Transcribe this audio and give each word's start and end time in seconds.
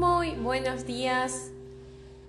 Muy 0.00 0.30
buenos 0.30 0.86
días, 0.86 1.50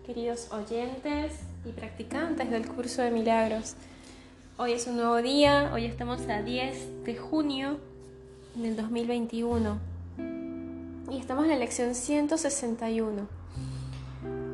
queridos 0.05 0.51
oyentes 0.51 1.39
y 1.63 1.71
practicantes 1.71 2.51
del 2.51 2.67
curso 2.67 3.01
de 3.01 3.11
milagros. 3.11 3.75
Hoy 4.57 4.73
es 4.73 4.87
un 4.87 4.97
nuevo 4.97 5.21
día, 5.21 5.71
hoy 5.73 5.85
estamos 5.85 6.19
a 6.27 6.41
10 6.41 7.05
de 7.05 7.15
junio 7.15 7.79
del 8.55 8.75
2021 8.75 9.77
y 11.11 11.17
estamos 11.17 11.45
en 11.45 11.51
la 11.51 11.55
lección 11.55 11.95
161. 11.95 13.25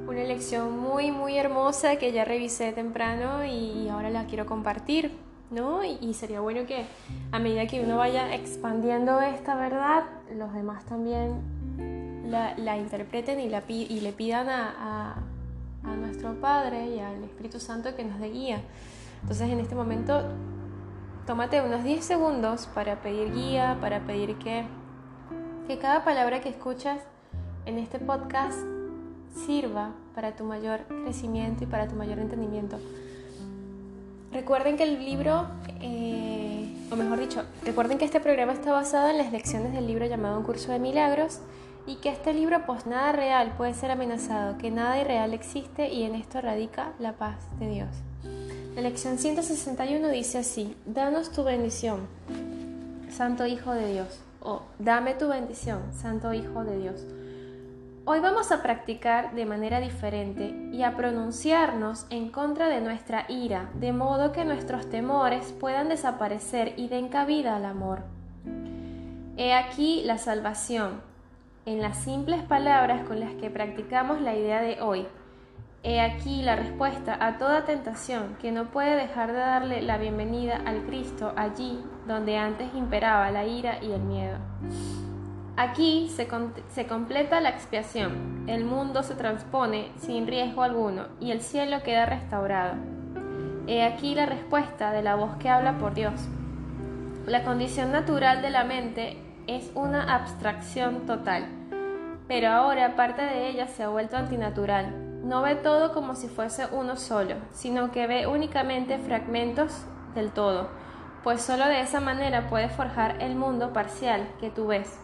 Una 0.08 0.24
lección 0.24 0.78
muy, 0.78 1.10
muy 1.10 1.40
hermosa 1.40 1.96
que 1.96 2.12
ya 2.12 2.24
revisé 2.24 2.72
temprano 2.72 3.44
y 3.44 3.90
ahora 3.90 4.12
la 4.12 4.28
quiero 4.28 4.46
compartir, 4.46 5.10
¿no? 5.50 5.84
Y, 5.84 6.14
sería 6.14 6.40
bueno 6.40 6.68
que 6.68 6.86
a 7.32 7.40
medida 7.40 7.66
que 7.66 7.82
uno 7.82 7.98
vaya 7.98 8.36
expandiendo 8.36 9.22
esta 9.22 9.56
verdad, 9.56 10.04
los 10.36 10.54
demás 10.54 10.86
también 10.86 11.57
la, 12.28 12.78
interpreten 12.78 13.40
y, 13.40 13.50
le 13.50 14.12
pidan 14.12 14.50
a, 14.50 15.24
nuestro 15.84 16.40
Padre 16.42 16.88
y 16.96 17.00
al 17.00 17.24
Espíritu 17.24 17.60
Santo 17.60 17.96
que 17.96 18.04
nos 18.04 18.20
dé 18.20 18.30
guía. 18.30 18.62
Entonces 19.22 19.50
en 19.50 19.60
este 19.60 19.76
momento 19.76 20.24
tómate 21.26 21.62
unos 21.62 21.84
10 21.84 22.04
segundos 22.04 22.68
para 22.68 23.02
pedir 23.02 23.34
guía, 23.34 23.78
para 23.80 24.02
pedir 24.02 24.36
que, 24.38 24.66
que 25.68 25.78
cada 25.80 26.04
palabra 26.04 26.42
que 26.42 26.50
escuchas 26.50 27.02
en 27.66 27.78
este 27.78 28.00
podcast 28.00 28.60
sirva 29.46 29.92
para 30.16 30.36
tu 30.36 30.44
mayor 30.44 30.82
crecimiento 31.04 31.64
y 31.64 31.68
para 31.68 31.88
tu 31.88 31.96
mayor 31.96 32.20
entendimiento. 32.20 32.80
Recuerden 34.32 34.78
que 34.78 34.84
el 34.84 35.04
libro, 35.04 35.48
eh, 35.82 36.76
o 36.92 36.96
mejor 36.96 37.20
dicho, 37.20 37.44
recuerden 37.64 37.98
que 37.98 38.06
este 38.06 38.20
programa 38.20 38.54
está 38.54 38.72
basado 38.72 39.10
en 39.10 39.18
las 39.18 39.32
lecciones 39.32 39.74
del 39.74 39.88
libro 39.88 40.06
llamado 40.06 40.38
Un 40.38 40.44
Curso 40.44 40.72
de 40.72 40.80
Milagros 40.80 41.40
y 41.88 41.96
que 41.96 42.10
este 42.10 42.34
libro 42.34 42.66
pues 42.66 42.86
nada 42.86 43.14
real 43.14 43.54
puede 43.58 43.74
ser 43.74 43.90
amenazado, 43.90 44.58
que 44.58 44.70
nada 44.70 45.00
irreal 45.00 45.34
existe 45.34 45.90
y 45.90 46.04
en 46.04 46.14
esto 46.14 46.42
radica 46.42 46.92
la 47.00 47.14
paz 47.14 47.38
de 47.60 47.70
Dios. 47.70 47.90
La 48.76 48.82
lección 48.82 49.18
161 49.18 50.10
dice 50.10 50.38
así, 50.38 50.78
danos 50.86 51.32
tu 51.32 51.44
bendición, 51.44 52.08
Santo 53.10 53.48
Hijo 53.48 53.72
de 53.74 53.92
Dios, 53.94 54.20
o 54.42 54.64
dame 54.78 55.16
tu 55.16 55.30
bendición, 55.30 55.82
Santo 55.94 56.34
Hijo 56.34 56.64
de 56.64 56.78
Dios. 56.78 57.06
Hoy 58.06 58.20
vamos 58.20 58.52
a 58.52 58.62
practicar 58.62 59.34
de 59.34 59.46
manera 59.46 59.80
diferente 59.80 60.56
y 60.72 60.84
a 60.84 60.96
pronunciarnos 60.96 62.06
en 62.10 62.30
contra 62.30 62.70
de 62.70 62.82
nuestra 62.82 63.26
ira, 63.30 63.70
de 63.76 63.94
modo 63.94 64.32
que 64.32 64.46
nuestros 64.46 64.90
temores 64.90 65.54
puedan 65.60 65.90
desaparecer 65.90 66.74
y 66.78 66.88
den 66.88 67.08
cabida 67.08 67.56
al 67.56 67.66
amor. 67.66 68.04
He 69.38 69.54
aquí 69.54 70.04
la 70.06 70.18
salvación, 70.18 71.02
en 71.68 71.82
las 71.82 71.98
simples 71.98 72.42
palabras 72.44 73.06
con 73.06 73.20
las 73.20 73.34
que 73.34 73.50
practicamos 73.50 74.22
la 74.22 74.34
idea 74.34 74.62
de 74.62 74.82
hoy. 74.82 75.06
He 75.84 76.00
aquí 76.00 76.42
la 76.42 76.56
respuesta 76.56 77.18
a 77.20 77.38
toda 77.38 77.66
tentación 77.66 78.38
que 78.42 78.54
no 78.54 78.72
puede 78.72 78.96
dejar 78.96 79.34
de 79.34 79.40
darle 79.40 79.82
la 79.82 79.98
bienvenida 79.98 80.62
al 80.66 80.86
Cristo 80.86 81.34
allí 81.36 81.84
donde 82.08 82.38
antes 82.38 82.74
imperaba 82.74 83.32
la 83.32 83.46
ira 83.46 83.84
y 83.84 83.92
el 83.92 84.00
miedo. 84.00 84.38
Aquí 85.58 86.10
se, 86.10 86.88
completa 86.88 87.42
la 87.42 87.50
expiación, 87.50 88.46
el 88.48 88.64
mundo 88.64 89.04
se 89.04 89.16
transpone 89.16 89.92
sin 89.98 90.26
riesgo 90.26 90.64
alguno 90.64 91.08
y 91.20 91.32
el 91.32 91.42
cielo 91.42 91.84
queda 91.84 92.06
restaurado. 92.06 92.76
He 93.68 93.84
aquí 93.84 94.16
la 94.16 94.26
respuesta 94.26 94.94
de 94.94 95.02
la 95.02 95.16
voz 95.16 95.36
que 95.36 95.50
habla 95.50 95.78
por 95.78 95.94
Dios. 95.94 96.30
La 97.26 97.44
condición 97.44 97.92
natural 97.92 98.42
de 98.42 98.52
la 98.52 98.64
mente 98.64 99.18
es 99.48 99.70
una 99.76 100.16
abstracción 100.16 101.06
total 101.06 101.57
pero 102.28 102.50
ahora 102.50 102.96
parte 102.96 103.22
de 103.22 103.50
ella 103.50 103.68
se 103.68 103.84
ha 103.84 103.90
vuelto 103.90 104.18
antinatural. 104.18 105.24
No 105.24 105.42
ve 105.42 105.56
todo 105.56 105.94
como 105.94 106.16
si 106.16 106.28
fuese 106.28 106.68
uno 106.72 106.96
solo, 106.96 107.36
sino 107.52 107.92
que 107.92 108.08
ve 108.08 108.28
únicamente 108.28 108.98
fragmentos 108.98 109.86
del 110.14 110.32
todo, 110.32 110.70
pues 111.24 111.42
solo 111.42 111.66
de 111.66 111.82
esa 111.82 112.00
manera 112.00 112.48
puede 112.48 112.70
forjar 112.70 113.22
el 113.22 113.36
mundo 113.36 113.74
parcial 113.74 114.28
que 114.40 114.50
tú 114.50 114.68
ves. 114.68 115.00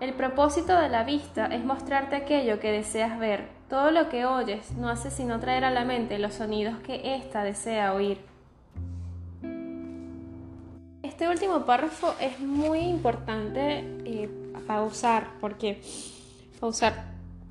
El 0.00 0.14
propósito 0.14 0.76
de 0.76 0.88
la 0.88 1.04
vista 1.04 1.46
es 1.46 1.64
mostrarte 1.64 2.16
aquello 2.16 2.58
que 2.58 2.72
deseas 2.72 3.18
ver. 3.20 3.48
Todo 3.68 3.92
lo 3.92 4.08
que 4.08 4.26
oyes 4.26 4.72
no 4.72 4.88
hace 4.88 5.10
sino 5.10 5.38
traer 5.38 5.64
a 5.64 5.70
la 5.70 5.84
mente 5.84 6.18
los 6.18 6.34
sonidos 6.34 6.80
que 6.80 7.14
ésta 7.14 7.44
desea 7.44 7.94
oír. 7.94 8.18
Este 11.04 11.28
último 11.28 11.64
párrafo 11.64 12.14
es 12.20 12.40
muy 12.40 12.80
importante 12.80 13.84
eh, 14.04 14.28
pausar 14.66 15.28
porque 15.40 15.80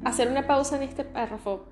hacer 0.04 0.30
una 0.30 0.48
pausa 0.48 0.78
en 0.78 0.84
este 0.84 1.04
párrafo, 1.04 1.66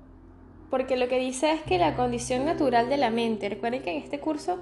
porque 0.68 0.96
lo 0.96 1.08
que 1.08 1.18
dice 1.18 1.52
es 1.52 1.62
que 1.62 1.78
la 1.78 1.96
condición 1.96 2.44
natural 2.44 2.88
de 2.88 2.96
la 2.96 3.10
mente, 3.10 3.48
recuerden 3.48 3.82
que 3.82 3.90
en 3.90 4.02
este 4.02 4.20
curso 4.20 4.58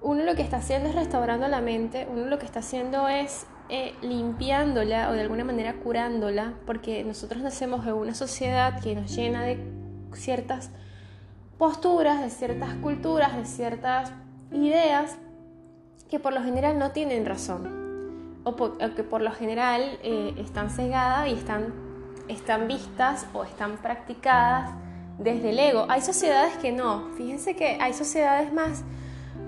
uno 0.00 0.22
lo 0.22 0.34
que 0.34 0.42
está 0.42 0.58
haciendo 0.58 0.90
es 0.90 0.94
restaurando 0.94 1.48
la 1.48 1.60
mente, 1.60 2.06
uno 2.10 2.26
lo 2.26 2.38
que 2.38 2.44
está 2.44 2.60
haciendo 2.60 3.08
es 3.08 3.46
eh, 3.70 3.94
limpiándola 4.02 5.08
o 5.10 5.14
de 5.14 5.22
alguna 5.22 5.44
manera 5.44 5.74
curándola, 5.76 6.54
porque 6.66 7.02
nosotros 7.04 7.42
nacemos 7.42 7.86
en 7.86 7.94
una 7.94 8.14
sociedad 8.14 8.80
que 8.82 8.94
nos 8.94 9.16
llena 9.16 9.42
de 9.44 9.58
ciertas 10.12 10.70
posturas, 11.56 12.20
de 12.20 12.28
ciertas 12.28 12.74
culturas, 12.74 13.34
de 13.34 13.46
ciertas 13.46 14.12
ideas 14.52 15.16
que 16.10 16.20
por 16.20 16.34
lo 16.34 16.42
general 16.42 16.78
no 16.78 16.90
tienen 16.90 17.24
razón 17.24 18.42
o, 18.44 18.54
que 18.94 19.02
por 19.02 19.22
lo 19.22 19.32
general 19.32 19.98
eh, 20.02 20.34
están 20.36 20.68
cegadas 20.68 21.28
y 21.28 21.32
están 21.32 21.72
están 22.28 22.68
vistas 22.68 23.26
o 23.32 23.44
están 23.44 23.76
practicadas 23.78 24.70
desde 25.18 25.50
el 25.50 25.58
ego. 25.58 25.86
Hay 25.88 26.00
sociedades 26.00 26.56
que 26.56 26.72
no. 26.72 27.10
Fíjense 27.16 27.54
que 27.54 27.78
hay 27.80 27.92
sociedades 27.92 28.52
más, 28.52 28.82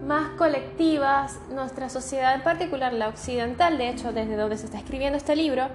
más 0.07 0.31
colectivas. 0.31 1.39
Nuestra 1.51 1.89
sociedad 1.89 2.35
en 2.35 2.43
particular, 2.43 2.93
la 2.93 3.09
occidental, 3.09 3.79
de 3.79 3.91
hecho, 3.91 4.13
desde 4.13 4.37
donde 4.37 4.59
se 4.59 4.67
está 4.67 4.79
escribiendo 4.79 5.17
este 5.17 5.37
libro, 5.37 5.69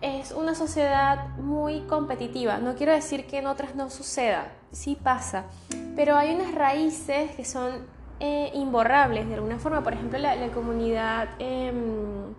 es 0.00 0.32
una 0.32 0.54
sociedad 0.54 1.28
muy 1.38 1.80
competitiva. 1.82 2.58
No 2.58 2.74
quiero 2.74 2.92
decir 2.92 3.26
que 3.26 3.38
en 3.38 3.46
otras 3.46 3.74
no 3.74 3.90
suceda, 3.90 4.48
sí 4.70 4.98
pasa, 5.02 5.44
pero 5.96 6.16
hay 6.16 6.34
unas 6.34 6.54
raíces 6.54 7.30
que 7.32 7.44
son 7.44 7.86
eh, 8.20 8.50
imborrables 8.54 9.26
de 9.28 9.34
alguna 9.34 9.58
forma. 9.58 9.82
Por 9.82 9.94
ejemplo, 9.94 10.18
la, 10.18 10.48
comunidad... 10.48 11.28
Em, 11.38 12.34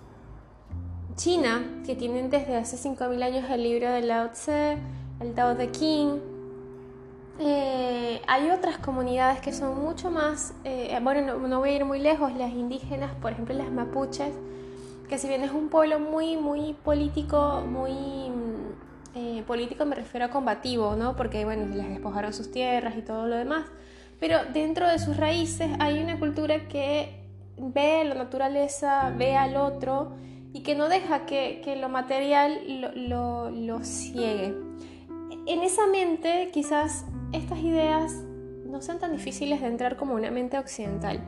China, 1.16 1.64
que 1.86 1.96
tienen 1.96 2.30
desde 2.30 2.58
hace 2.58 2.78
5.000 2.78 3.24
años 3.24 3.50
el 3.50 3.64
libro 3.64 3.90
de 3.90 4.02
Lao 4.02 4.32
Tse, 4.32 4.78
el 5.22 5.34
Tao 5.34 5.56
Te 5.56 5.70
King. 5.70 6.18
Eh, 7.40 8.22
hay 8.28 8.50
otras 8.50 8.78
comunidades 8.78 9.40
que 9.40 9.54
son 9.54 9.80
mucho 9.80 10.12
más, 10.12 10.54
eh, 10.66 10.98
bueno, 11.02 11.38
no, 11.38 11.60
voy 11.60 11.70
a 11.70 11.76
ir 11.76 11.86
muy 11.86 12.00
lejos, 12.00 12.34
las 12.34 12.52
indígenas, 12.52 13.12
por 13.22 13.32
ejemplo 13.32 13.56
las 13.56 13.72
mapuches, 13.72 14.34
que 15.10 15.18
si 15.18 15.28
bien 15.28 15.44
es 15.44 15.52
un 15.52 15.70
pueblo 15.70 16.00
muy, 16.00 16.38
muy 16.38 16.74
político, 16.74 17.62
muy 17.66 18.32
eh, 19.16 19.44
político 19.48 19.86
me 19.86 19.96
refiero 19.96 20.26
a 20.26 20.30
combativo, 20.30 20.96
¿no? 20.96 21.16
Porque, 21.16 21.46
bueno, 21.46 21.66
les 21.74 21.90
despojaron 21.90 22.34
sus 22.34 22.52
tierras 22.52 22.98
y 22.98 23.02
todo 23.02 23.28
lo 23.28 23.38
demás, 23.38 23.66
pero 24.20 24.40
dentro 24.54 24.88
de 24.88 25.00
sus 25.00 25.16
raíces 25.16 25.72
hay 25.80 26.02
una 26.02 26.20
cultura 26.20 26.68
que 26.68 27.22
ve 27.58 28.04
la 28.04 28.16
naturaleza, 28.16 29.14
ve 29.18 29.36
al 29.36 29.56
otro, 29.56 30.12
y 30.56 30.62
que 30.62 30.74
no 30.74 30.88
deja 30.88 31.26
que, 31.26 31.76
lo 31.82 31.90
material 31.90 32.62
lo, 32.96 33.84
ciegue. 33.84 34.56
En 35.48 35.62
esa 35.62 35.86
mente 35.86 36.50
quizás 36.54 37.04
estas 37.34 37.60
ideas 37.60 38.24
no 38.66 38.82
sean 38.82 39.00
tan 39.00 39.12
difíciles 39.12 39.60
de 39.60 39.68
entrar 39.68 39.98
como 39.98 40.16
una 40.16 40.32
mente 40.32 40.58
occidental. 40.58 41.20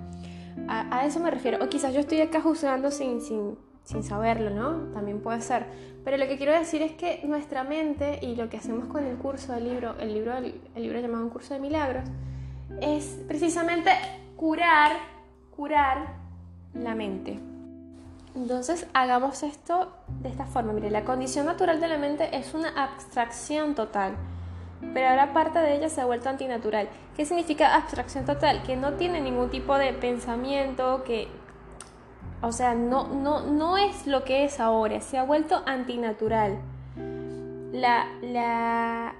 A, 0.70 1.06
eso 1.06 1.20
me 1.20 1.30
refiero. 1.30 1.62
O 1.62 1.68
quizás 1.68 1.94
yo 1.94 2.00
estoy 2.00 2.22
acá 2.22 2.40
juzgando 2.40 2.90
sin, 2.90 3.20
sin, 3.20 3.58
sin, 3.84 4.02
saberlo, 4.02 4.50
¿no? 4.50 4.94
También 4.94 5.20
puede 5.20 5.42
ser. 5.42 5.66
Pero 6.06 6.16
lo 6.16 6.26
que 6.30 6.38
quiero 6.38 6.54
decir 6.54 6.82
es 6.82 6.94
que 6.94 7.20
nuestra 7.26 7.66
mente 7.66 8.20
y 8.22 8.38
lo 8.38 8.48
que 8.48 8.56
hacemos 8.56 8.86
con 8.86 9.04
el 9.04 9.18
curso 9.18 9.52
del 9.52 9.66
libro, 9.66 10.00
el 10.00 10.14
libro, 10.14 10.38
el 10.38 10.54
libro 10.82 11.02
llamado 11.02 11.26
Un 11.26 11.32
curso 11.32 11.54
de 11.54 11.60
milagros, 11.60 12.06
es 12.80 13.20
precisamente 13.28 13.92
curar, 14.38 14.94
curar 15.54 16.14
la 16.74 16.96
mente. 16.96 17.57
Entonces 18.36 18.88
hagamos 18.94 19.44
esto 19.44 19.92
de 20.22 20.30
esta 20.30 20.46
forma. 20.46 20.74
Mire, 20.74 20.92
la 20.92 21.04
condición 21.04 21.46
natural 21.46 21.80
de 21.80 21.88
la 21.88 21.98
mente 21.98 22.36
es 22.38 22.54
una 22.54 22.70
abstracción 22.70 23.76
total, 23.76 24.16
pero 24.94 25.10
ahora 25.10 25.34
parte 25.34 25.60
de 25.60 25.76
ella 25.76 25.90
se 25.90 26.02
ha 26.02 26.06
vuelto 26.06 26.30
antinatural. 26.30 26.88
¿Qué 27.16 27.26
significa 27.26 27.76
abstracción 27.76 28.26
total? 28.26 28.62
Que 28.64 28.76
no 28.76 28.94
tiene 28.94 29.22
ningún 29.22 29.50
tipo 29.50 29.78
de 29.78 29.94
pensamiento, 29.94 31.04
que, 31.04 31.28
o 32.42 32.52
sea, 32.52 32.76
no, 32.76 33.08
no, 33.08 33.42
no 33.42 33.78
es 33.78 34.06
lo 34.06 34.24
que 34.24 34.46
es 34.46 34.60
ahora, 34.60 35.02
se 35.02 35.18
ha 35.18 35.24
vuelto 35.24 35.64
antinatural. 35.66 36.60
La, 37.72 38.08
la, 38.22 39.16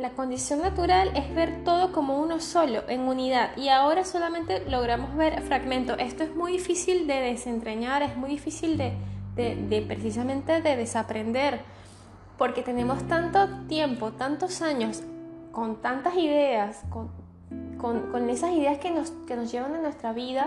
la 0.00 0.10
condición 0.10 0.62
natural 0.62 1.12
es 1.14 1.34
ver 1.34 1.62
todo 1.62 1.92
como 1.92 2.18
uno 2.18 2.40
solo, 2.40 2.88
en 2.88 3.02
unidad, 3.02 3.54
y 3.58 3.68
ahora 3.68 4.04
solamente 4.04 4.64
logramos 4.66 5.14
ver 5.14 5.42
fragmentos. 5.42 5.96
Esto 5.98 6.24
es 6.24 6.34
muy 6.34 6.52
difícil 6.52 7.06
de 7.06 7.20
desentrañar, 7.20 8.02
es 8.02 8.16
muy 8.16 8.30
difícil 8.30 8.78
de, 8.78 8.94
de, 9.36 9.82
precisamente 9.82 10.62
de 10.62 10.76
desaprender, 10.76 11.60
porque 12.38 12.62
tenemos 12.62 13.06
tanto 13.08 13.46
tiempo, 13.68 14.12
tantos 14.12 14.62
años, 14.62 15.02
con 15.52 15.82
tantas 15.82 16.14
ideas, 16.16 16.82
con, 16.88 17.10
con, 18.10 18.30
esas 18.30 18.52
ideas 18.52 18.78
que 18.78 18.90
nos, 18.90 19.10
que 19.26 19.36
nos 19.36 19.52
llevan 19.52 19.74
en 19.74 19.82
nuestra 19.82 20.14
vida 20.14 20.46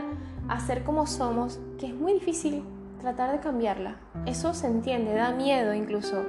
a 0.50 0.60
ser 0.62 0.84
como 0.84 1.06
somos, 1.06 1.60
que 1.80 1.86
es 1.88 1.94
muy 1.94 2.14
difícil 2.14 2.64
tratar 3.00 3.32
de 3.32 3.40
cambiarla. 3.40 3.98
Eso 4.26 4.56
se 4.56 4.66
entiende, 4.66 5.14
da 5.14 5.32
miedo 5.32 5.76
incluso, 5.76 6.24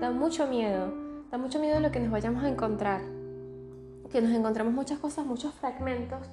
da 0.00 0.12
mucho 0.12 0.46
miedo, 0.46 1.07
da 1.30 1.38
mucho 1.38 1.58
miedo 1.60 1.80
lo 1.80 1.90
que 1.90 2.00
nos 2.00 2.10
vayamos 2.10 2.44
a 2.44 2.48
encontrar, 2.48 3.02
que 4.10 4.20
nos 4.20 4.32
encontramos 4.32 4.72
muchas 4.72 4.98
cosas, 4.98 5.26
muchos 5.26 5.54
fragmentos 5.54 6.26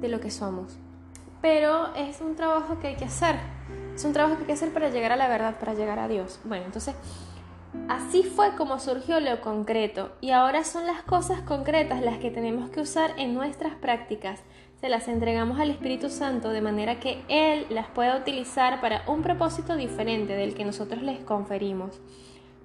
de 0.00 0.08
lo 0.08 0.20
que 0.20 0.30
somos. 0.30 0.76
Pero 1.40 1.94
es 1.94 2.20
un 2.20 2.36
trabajo 2.36 2.78
que 2.78 2.88
hay 2.88 2.96
que 2.96 3.04
hacer, 3.04 3.36
es 3.94 4.04
un 4.04 4.12
trabajo 4.12 4.36
que 4.36 4.42
hay 4.42 4.46
que 4.46 4.52
hacer 4.52 4.72
para 4.72 4.90
llegar 4.90 5.12
a 5.12 5.16
la 5.16 5.28
verdad, 5.28 5.58
para 5.58 5.74
llegar 5.74 5.98
a 5.98 6.08
Dios. 6.08 6.40
Bueno, 6.44 6.64
entonces 6.66 6.94
Así 7.88 8.22
fue 8.22 8.54
como 8.56 8.78
surgió 8.78 9.20
lo 9.20 9.40
concreto 9.42 10.12
y 10.22 10.30
ahora 10.30 10.64
son 10.64 10.86
las 10.86 11.02
cosas 11.02 11.42
concretas 11.42 12.00
las 12.00 12.18
que 12.18 12.30
tenemos 12.30 12.70
que 12.70 12.80
usar 12.80 13.12
en 13.18 13.34
nuestras 13.34 13.74
prácticas. 13.74 14.40
Se 14.80 14.88
las 14.88 15.06
entregamos 15.06 15.60
al 15.60 15.70
Espíritu 15.70 16.08
Santo 16.08 16.48
de 16.50 16.62
manera 16.62 16.98
que 16.98 17.22
Él 17.28 17.66
las 17.68 17.88
pueda 17.88 18.16
utilizar 18.16 18.80
para 18.80 19.02
un 19.06 19.22
propósito 19.22 19.76
diferente 19.76 20.34
del 20.34 20.54
que 20.54 20.64
nosotros 20.64 21.02
les 21.02 21.18
conferimos. 21.20 22.00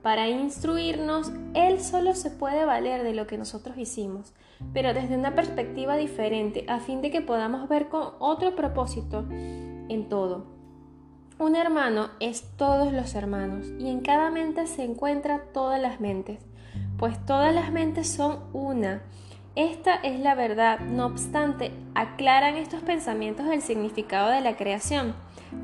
Para 0.01 0.29
instruirnos, 0.29 1.31
Él 1.53 1.81
solo 1.81 2.15
se 2.15 2.31
puede 2.31 2.63
valer 2.63 3.03
de 3.03 3.13
lo 3.13 3.27
que 3.27 3.37
nosotros 3.37 3.77
hicimos, 3.77 4.33
pero 4.73 4.93
desde 4.93 5.17
una 5.17 5.35
perspectiva 5.35 5.97
diferente, 5.97 6.65
a 6.69 6.79
fin 6.79 7.01
de 7.01 7.11
que 7.11 7.21
podamos 7.21 7.67
ver 7.67 7.89
con 7.89 8.13
otro 8.19 8.55
propósito 8.55 9.25
en 9.29 10.07
todo. 10.07 10.45
Un 11.37 11.55
hermano 11.55 12.09
es 12.19 12.43
todos 12.57 12.91
los 12.91 13.15
hermanos 13.15 13.67
y 13.79 13.89
en 13.89 14.01
cada 14.01 14.29
mente 14.29 14.67
se 14.67 14.83
encuentra 14.83 15.43
todas 15.53 15.81
las 15.81 15.99
mentes, 15.99 16.39
pues 16.97 17.25
todas 17.25 17.53
las 17.53 17.71
mentes 17.71 18.09
son 18.09 18.39
una. 18.53 19.03
Esta 19.55 19.95
es 19.95 20.19
la 20.19 20.35
verdad, 20.35 20.79
no 20.79 21.05
obstante, 21.05 21.71
aclaran 21.95 22.55
estos 22.55 22.81
pensamientos 22.81 23.47
el 23.47 23.61
significado 23.61 24.29
de 24.29 24.41
la 24.41 24.55
creación. 24.55 25.15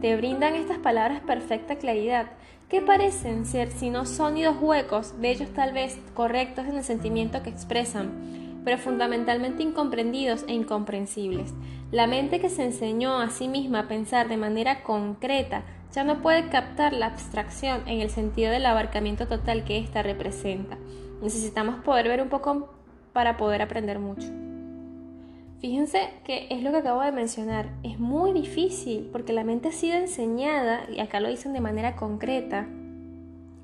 Te 0.02 0.16
brindan 0.18 0.56
estas 0.56 0.80
palabras 0.80 1.22
perfecta 1.22 1.76
claridad, 1.76 2.28
que 2.70 2.82
parecen 2.82 3.46
ser 3.46 3.72
sino 3.72 4.06
sonidos 4.06 4.58
huecos, 4.60 5.14
bellos 5.20 5.50
tal 5.50 5.74
vez, 5.74 6.00
correctos 6.14 6.66
en 6.66 6.78
el 6.78 6.84
sentimiento 6.84 7.44
que 7.44 7.50
expresan, 7.50 8.62
pero 8.64 8.78
fundamentalmente 8.78 9.64
incomprendidos 9.64 10.44
e 10.48 10.54
incomprensibles. 10.54 11.54
La 11.92 12.08
mente 12.08 12.40
que 12.40 12.50
se 12.50 12.64
enseñó 12.64 13.20
a 13.20 13.30
sí 13.30 13.48
misma 13.48 13.82
a 13.82 13.88
pensar 13.88 14.28
de 14.28 14.38
manera 14.38 14.84
concreta 14.84 15.64
ya 15.94 16.04
no 16.04 16.22
puede 16.22 16.50
captar 16.50 16.94
la 16.94 17.06
abstracción 17.06 17.88
en 17.88 18.02
el 18.02 18.10
sentido 18.10 18.52
del 18.52 18.66
abarcamiento 18.66 19.28
total 19.28 19.64
que 19.64 19.78
ésta 19.78 20.02
representa. 20.04 20.78
Necesitamos 21.22 21.76
poder 21.84 22.08
ver 22.08 22.22
un 22.22 22.30
poco 22.30 22.74
para 23.14 23.38
poder 23.38 23.62
aprender 23.62 24.00
mucho. 24.00 24.44
Fíjense 25.66 26.12
que 26.24 26.46
es 26.52 26.62
lo 26.62 26.70
que 26.70 26.78
acabo 26.78 27.02
de 27.02 27.12
mencionar, 27.12 27.72
es 27.82 27.98
muy 27.98 28.34
difícil 28.34 29.10
porque 29.12 29.34
la 29.34 29.44
mente 29.44 29.70
ha 29.70 29.72
sido 29.72 29.96
enseñada, 29.96 30.88
y 30.92 31.00
acá 31.00 31.20
lo 31.20 31.28
dicen 31.28 31.54
de 31.54 31.60
manera 31.60 31.96
concreta, 31.96 32.68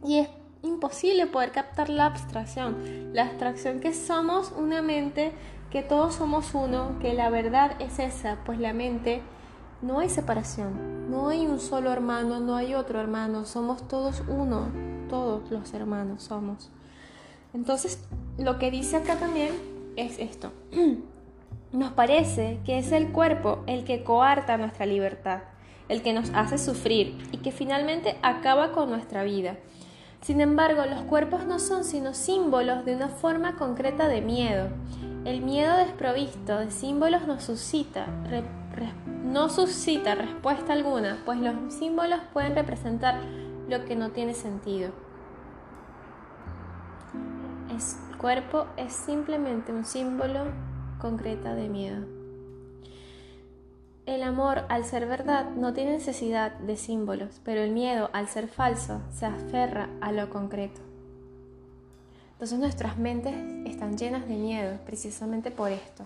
y 0.03 0.17
es 0.17 0.27
imposible 0.63 1.27
poder 1.27 1.51
captar 1.51 1.89
la 1.89 2.07
abstracción, 2.07 3.13
la 3.13 3.25
abstracción 3.27 3.81
que 3.81 3.93
somos 3.93 4.51
una 4.57 4.81
mente 4.81 5.31
que 5.69 5.83
todos 5.83 6.15
somos 6.15 6.55
uno, 6.55 6.97
que 6.99 7.13
la 7.13 7.29
verdad 7.29 7.79
es 7.79 7.99
esa, 7.99 8.39
pues 8.45 8.57
la 8.57 8.73
mente 8.73 9.21
no 9.83 9.99
hay 9.99 10.09
separación, 10.09 11.11
no 11.11 11.29
hay 11.29 11.45
un 11.45 11.59
solo 11.59 11.91
hermano, 11.91 12.39
no 12.39 12.55
hay 12.55 12.73
otro 12.73 12.99
hermano, 12.99 13.45
somos 13.45 13.87
todos 13.87 14.23
uno, 14.27 14.69
todos 15.07 15.51
los 15.51 15.71
hermanos 15.75 16.23
somos. 16.23 16.71
Entonces, 17.53 18.03
lo 18.39 18.57
que 18.57 18.71
dice 18.71 18.95
acá 18.95 19.17
también 19.17 19.51
es 19.97 20.17
esto. 20.17 20.51
Nos 21.71 21.91
parece 21.93 22.59
que 22.65 22.79
es 22.79 22.91
el 22.91 23.11
cuerpo 23.11 23.63
el 23.67 23.83
que 23.83 24.03
coarta 24.03 24.57
nuestra 24.57 24.85
libertad, 24.85 25.43
el 25.89 26.01
que 26.01 26.13
nos 26.13 26.29
hace 26.31 26.57
sufrir 26.57 27.17
y 27.31 27.37
que 27.37 27.51
finalmente 27.51 28.17
acaba 28.21 28.71
con 28.71 28.89
nuestra 28.89 29.23
vida. 29.23 29.57
Sin 30.21 30.41
embargo, 30.41 30.85
los 30.85 31.01
cuerpos 31.03 31.45
no 31.45 31.59
son 31.59 31.83
sino 31.83 32.13
símbolos 32.13 32.85
de 32.85 32.95
una 32.95 33.07
forma 33.07 33.55
concreta 33.55 34.07
de 34.07 34.21
miedo 34.21 34.69
el 35.25 35.41
miedo 35.41 35.77
desprovisto 35.77 36.57
de 36.57 36.71
símbolos 36.71 37.27
no 37.27 37.39
suscita, 37.39 38.07
respuesta 40.15 40.73
alguna, 40.73 41.21
pues 41.25 41.39
los 41.39 41.71
símbolos 41.71 42.19
pueden 42.33 42.55
representar 42.55 43.21
lo 43.69 43.85
que 43.85 43.95
no 43.95 44.09
tiene 44.09 44.33
sentido. 44.33 44.89
El 47.69 48.17
cuerpo 48.17 48.65
es 48.77 48.93
simplemente 48.93 49.71
un 49.71 49.85
símbolo 49.85 50.45
concreta 51.01 51.55
de 51.55 51.67
miedo. 51.67 52.05
El 54.05 54.23
amor, 54.23 54.65
al 54.69 54.85
ser 54.85 55.07
verdad, 55.07 55.49
no 55.51 55.73
tiene 55.73 55.91
necesidad 55.91 56.53
de 56.53 56.77
símbolos, 56.77 57.41
pero 57.43 57.61
el 57.61 57.71
miedo, 57.71 58.09
al 58.13 58.27
ser 58.27 58.47
falso, 58.47 59.01
se 59.11 59.25
aferra 59.25 59.89
a 60.01 60.11
lo 60.11 60.29
concreto. 60.29 60.81
Entonces 62.33 62.59
nuestras 62.59 62.97
mentes 62.97 63.35
están 63.65 63.97
llenas 63.97 64.27
de 64.27 64.35
miedo 64.35 64.77
precisamente 64.85 65.51
por 65.51 65.71
esto. 65.71 66.03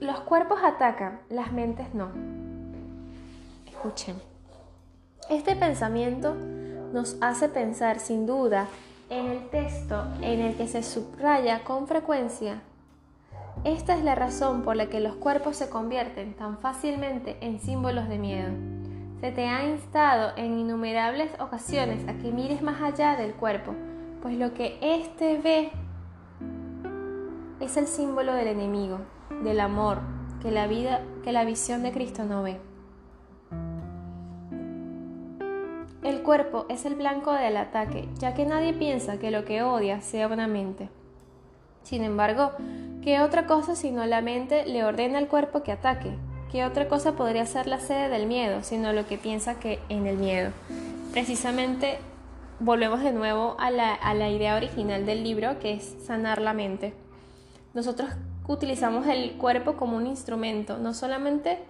Los 0.00 0.20
cuerpos 0.20 0.58
atacan, 0.62 1.20
las 1.28 1.52
mentes 1.52 1.94
no. 1.94 2.10
Escuchen. 3.66 4.16
Este 5.30 5.56
pensamiento 5.56 6.34
nos 6.92 7.16
hace 7.20 7.48
pensar 7.48 8.00
sin 8.00 8.26
duda 8.26 8.66
en 9.10 9.26
el 9.26 9.48
texto 9.50 10.04
en 10.20 10.40
el 10.40 10.56
que 10.56 10.66
se 10.66 10.82
subraya 10.82 11.64
con 11.64 11.86
frecuencia. 11.86 12.62
Esta 13.64 13.96
es 13.96 14.04
la 14.04 14.14
razón 14.14 14.62
por 14.62 14.76
la 14.76 14.86
que 14.86 15.00
los 15.00 15.16
cuerpos 15.16 15.56
se 15.56 15.68
convierten 15.68 16.34
tan 16.34 16.58
fácilmente 16.58 17.36
en 17.40 17.60
símbolos 17.60 18.08
de 18.08 18.18
miedo 18.18 18.50
se 19.24 19.32
te 19.32 19.48
ha 19.48 19.66
instado 19.66 20.32
en 20.36 20.58
innumerables 20.58 21.30
ocasiones 21.40 22.06
a 22.06 22.12
que 22.18 22.30
mires 22.30 22.60
más 22.60 22.82
allá 22.82 23.16
del 23.16 23.32
cuerpo, 23.32 23.74
pues 24.20 24.36
lo 24.36 24.52
que 24.52 24.76
éste 24.82 25.40
ve 25.42 25.70
es 27.58 27.78
el 27.78 27.86
símbolo 27.86 28.34
del 28.34 28.48
enemigo, 28.48 28.98
del 29.42 29.60
amor, 29.60 30.00
que 30.42 30.50
la 30.50 30.66
vida, 30.66 31.00
que 31.22 31.32
la 31.32 31.46
visión 31.46 31.82
de 31.82 31.92
Cristo 31.92 32.24
no 32.24 32.42
ve. 32.42 32.60
El 36.04 36.22
cuerpo 36.22 36.66
es 36.68 36.84
el 36.84 36.96
blanco 36.96 37.32
del 37.32 37.56
ataque, 37.56 38.06
ya 38.18 38.34
que 38.34 38.44
nadie 38.44 38.74
piensa 38.74 39.18
que 39.18 39.30
lo 39.30 39.46
que 39.46 39.62
odia 39.62 40.02
sea 40.02 40.28
una 40.28 40.46
mente. 40.46 40.90
Sin 41.82 42.04
embargo, 42.04 42.50
¿qué 43.02 43.20
otra 43.20 43.46
cosa 43.46 43.74
sino 43.74 44.04
la 44.04 44.20
mente 44.20 44.66
le 44.66 44.84
ordena 44.84 45.16
al 45.16 45.28
cuerpo 45.28 45.62
que 45.62 45.72
ataque? 45.72 46.14
¿Qué 46.52 46.66
otra 46.66 46.88
cosa 46.88 47.12
podría 47.12 47.46
ser 47.46 47.66
la 47.66 47.80
sede 47.80 48.10
del 48.10 48.26
miedo, 48.26 48.62
sino 48.62 48.92
lo 48.92 49.06
que 49.06 49.16
piensa 49.16 49.58
que 49.58 49.80
en 49.88 50.06
el 50.06 50.18
miedo? 50.18 50.52
Precisamente 51.10 51.96
volvemos 52.60 53.02
de 53.02 53.12
nuevo 53.12 53.56
a 53.58 53.70
la, 53.70 54.28
idea 54.28 54.56
original 54.56 55.06
del 55.06 55.24
libro, 55.24 55.58
que 55.58 55.72
es 55.72 55.96
sanar 56.04 56.38
la 56.42 56.52
mente. 56.52 56.92
Nosotros 57.72 58.10
utilizamos 58.46 59.06
el 59.06 59.38
cuerpo 59.38 59.76
como 59.76 59.96
un 59.96 60.06
instrumento, 60.06 60.76
no 60.76 60.92
solamente 60.92 61.60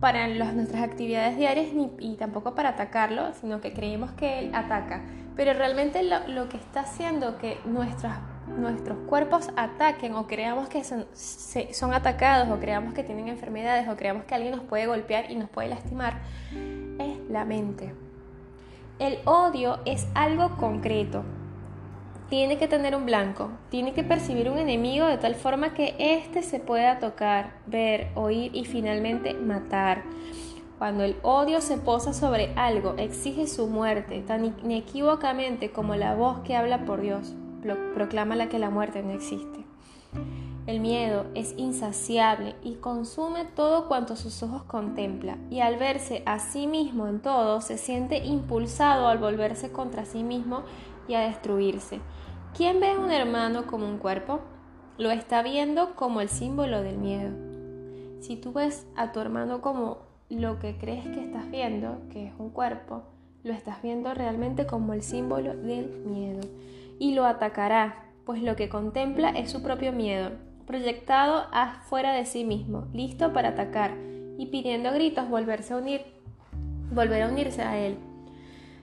para 0.00 0.26
nuestras 0.26 0.82
actividades 0.82 1.36
diarias 1.36 1.72
ni, 1.74 1.90
y 1.98 2.16
tampoco 2.16 2.54
para 2.54 2.70
atacarlo, 2.70 3.32
sino 3.34 3.60
que 3.60 3.72
creemos 3.74 4.10
que 4.12 4.38
él 4.38 4.54
ataca. 4.54 5.02
Pero 5.36 5.52
realmente 5.52 6.02
lo, 6.02 6.48
que 6.48 6.56
está 6.56 6.80
haciendo 6.80 7.38
que 7.38 7.58
nuestros 7.64 8.98
cuerpos 9.06 9.50
ataquen 9.56 10.14
o 10.14 10.26
creamos 10.26 10.68
que 10.68 10.82
son, 10.84 11.06
son, 11.14 11.94
atacados 11.94 12.48
o 12.50 12.58
creamos 12.58 12.94
que 12.94 13.04
tienen 13.04 13.28
enfermedades 13.28 13.88
o 13.88 13.96
creamos 13.96 14.24
que 14.24 14.34
alguien 14.34 14.56
nos 14.56 14.64
puede 14.64 14.86
golpear 14.86 15.30
y 15.30 15.36
nos 15.36 15.48
puede 15.48 15.68
lastimar, 15.68 16.20
es 16.98 17.18
la 17.30 17.44
mente. 17.44 17.94
El 18.98 19.18
odio 19.24 19.80
es 19.86 20.06
algo 20.14 20.56
concreto. 20.56 21.24
Tiene 22.30 22.58
que 22.58 22.68
tener 22.68 22.94
un 22.94 23.06
blanco, 23.06 23.50
tiene 23.70 23.92
que 23.92 24.04
percibir 24.04 24.48
un 24.48 24.58
enemigo 24.58 25.04
de 25.04 25.18
tal 25.18 25.34
forma 25.34 25.74
que 25.74 25.96
éste 25.98 26.42
se 26.42 26.60
pueda 26.60 27.00
tocar, 27.00 27.54
ver, 27.66 28.12
oír 28.14 28.54
y 28.54 28.64
finalmente 28.64 29.34
matar. 29.34 30.04
Cuando 30.78 31.02
el 31.02 31.16
odio 31.22 31.60
se 31.60 31.76
posa 31.76 32.14
sobre 32.14 32.52
algo, 32.54 32.94
exige 32.98 33.48
su 33.48 33.66
muerte, 33.66 34.22
tan 34.22 34.44
inequívocamente 34.44 35.72
como 35.72 35.96
la 35.96 36.14
voz 36.14 36.38
que 36.40 36.54
habla 36.54 36.84
por 36.84 37.00
Dios 37.00 37.34
proclama 37.94 38.36
la 38.36 38.48
que 38.48 38.58
la 38.58 38.70
muerte 38.70 39.02
no 39.02 39.10
existe. 39.10 39.64
El 40.66 40.80
miedo 40.80 41.26
es 41.34 41.54
insaciable 41.56 42.54
y 42.62 42.74
consume 42.74 43.44
todo 43.44 43.88
cuanto 43.88 44.14
sus 44.14 44.42
ojos 44.44 44.62
contempla, 44.62 45.36
y 45.50 45.60
al 45.60 45.78
verse 45.78 46.22
a 46.26 46.38
sí 46.38 46.66
mismo 46.68 47.08
en 47.08 47.20
todo, 47.20 47.60
se 47.60 47.76
siente 47.76 48.18
impulsado 48.24 49.08
al 49.08 49.18
volverse 49.18 49.72
contra 49.72 50.04
sí 50.04 50.22
mismo 50.22 50.62
y 51.08 51.14
a 51.14 51.20
destruirse. 51.20 51.98
¿Quién 52.56 52.80
ve 52.80 52.90
a 52.90 52.98
un 52.98 53.10
hermano 53.10 53.66
como 53.66 53.86
un 53.86 53.98
cuerpo? 53.98 54.40
Lo 54.98 55.10
está 55.10 55.42
viendo 55.42 55.94
como 55.94 56.20
el 56.20 56.28
símbolo 56.28 56.82
del 56.82 56.98
miedo. 56.98 57.30
Si 58.20 58.36
tú 58.36 58.52
ves 58.52 58.86
a 58.96 59.12
tu 59.12 59.20
hermano 59.20 59.60
como 59.60 59.98
lo 60.28 60.58
que 60.58 60.76
crees 60.76 61.04
que 61.06 61.24
estás 61.24 61.48
viendo, 61.50 62.02
que 62.10 62.26
es 62.26 62.32
un 62.38 62.50
cuerpo, 62.50 63.04
lo 63.44 63.52
estás 63.52 63.80
viendo 63.82 64.12
realmente 64.14 64.66
como 64.66 64.92
el 64.92 65.02
símbolo 65.02 65.56
del 65.56 66.02
miedo 66.04 66.40
y 66.98 67.14
lo 67.14 67.24
atacará, 67.24 68.04
pues 68.26 68.42
lo 68.42 68.56
que 68.56 68.68
contempla 68.68 69.30
es 69.30 69.50
su 69.50 69.62
propio 69.62 69.92
miedo, 69.92 70.32
proyectado 70.66 71.46
afuera 71.52 72.12
de 72.12 72.26
sí 72.26 72.44
mismo, 72.44 72.88
listo 72.92 73.32
para 73.32 73.50
atacar 73.50 73.92
y 74.38 74.46
pidiendo 74.46 74.92
gritos 74.92 75.28
volverse 75.30 75.72
a 75.72 75.78
unir, 75.78 76.02
volver 76.92 77.22
a 77.22 77.28
unirse 77.28 77.62
a 77.62 77.78
él. 77.78 77.96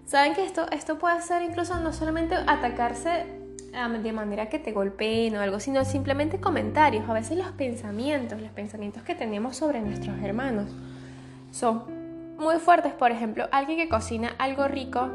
Saben 0.05 0.33
que 0.33 0.45
esto, 0.45 0.65
esto 0.71 0.97
puede 0.97 1.21
ser 1.21 1.41
incluso 1.43 1.79
no 1.79 1.91
solamente 1.91 2.35
atacarse 2.35 3.36
de 3.77 4.11
manera 4.11 4.49
que 4.49 4.57
te 4.57 4.71
golpeen 4.71 5.35
o 5.35 5.41
algo, 5.41 5.59
sino 5.59 5.85
simplemente 5.85 6.39
comentarios. 6.39 7.07
A 7.07 7.13
veces 7.13 7.37
los 7.37 7.51
pensamientos, 7.51 8.41
los 8.41 8.49
pensamientos 8.51 9.03
que 9.03 9.13
tenemos 9.13 9.55
sobre 9.55 9.81
nuestros 9.81 10.17
hermanos 10.23 10.75
son 11.51 11.83
muy 12.39 12.57
fuertes. 12.57 12.93
Por 12.93 13.11
ejemplo, 13.11 13.47
alguien 13.51 13.77
que 13.77 13.87
cocina 13.87 14.33
algo 14.39 14.67
rico 14.67 15.09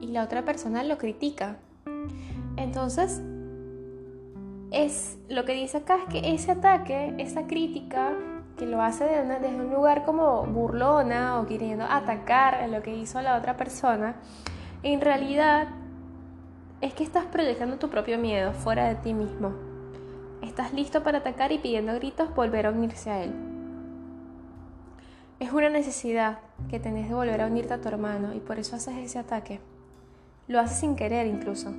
y 0.00 0.08
la 0.08 0.24
otra 0.24 0.44
persona 0.46 0.82
lo 0.82 0.96
critica. 0.96 1.58
Entonces, 2.56 3.20
es 4.70 5.18
lo 5.28 5.44
que 5.44 5.52
dice 5.52 5.78
acá 5.78 5.98
es 5.98 6.04
que 6.06 6.34
ese 6.34 6.52
ataque, 6.52 7.14
esa 7.18 7.46
crítica 7.46 8.14
que 8.56 8.64
lo 8.64 8.80
hace 8.80 9.04
desde 9.04 9.54
un 9.54 9.70
lugar 9.70 10.06
como 10.06 10.44
burlona 10.44 11.38
o 11.38 11.46
queriendo 11.46 11.84
atacar 11.84 12.66
lo 12.70 12.82
que 12.82 12.96
hizo 12.96 13.20
la 13.20 13.36
otra 13.36 13.58
persona, 13.58 14.16
en 14.82 15.02
realidad 15.02 15.68
es 16.80 16.92
que 16.92 17.04
estás 17.04 17.24
proyectando 17.24 17.78
tu 17.78 17.88
propio 17.88 18.18
miedo 18.18 18.52
fuera 18.52 18.88
de 18.88 18.96
ti 18.96 19.14
mismo. 19.14 19.54
Estás 20.42 20.74
listo 20.74 21.02
para 21.02 21.18
atacar 21.18 21.50
y 21.52 21.58
pidiendo 21.58 21.94
gritos 21.94 22.34
volver 22.34 22.66
a 22.66 22.70
unirse 22.70 23.10
a 23.10 23.24
él. 23.24 23.34
Es 25.40 25.52
una 25.52 25.70
necesidad 25.70 26.38
que 26.70 26.78
tenés 26.78 27.08
de 27.08 27.14
volver 27.14 27.40
a 27.40 27.46
unirte 27.46 27.74
a 27.74 27.80
tu 27.80 27.88
hermano 27.88 28.34
y 28.34 28.40
por 28.40 28.58
eso 28.58 28.76
haces 28.76 28.96
ese 28.98 29.18
ataque. 29.18 29.60
Lo 30.48 30.60
haces 30.60 30.78
sin 30.78 30.96
querer 30.96 31.26
incluso. 31.26 31.70